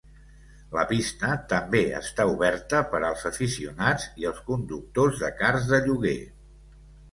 [0.77, 6.19] La pista també està oberta per als aficionats i els conductors de karts de lloguer.